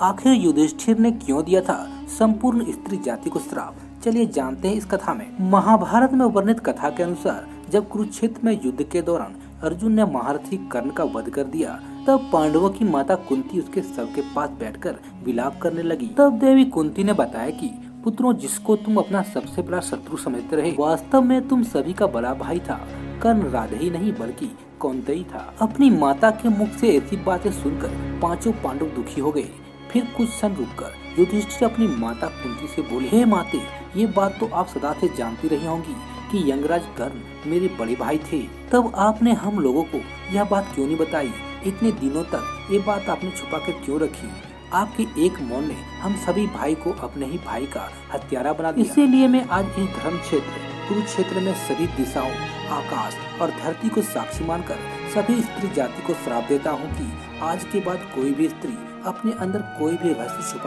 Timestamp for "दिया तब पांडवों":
11.44-12.70